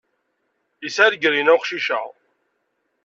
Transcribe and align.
Yesɛa 0.83 1.11
legrina 1.13 1.51
uqcic-a. 1.57 2.01